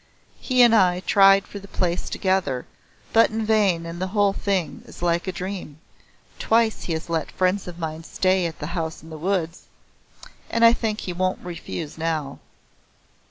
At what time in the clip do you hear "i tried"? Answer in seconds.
0.73-1.45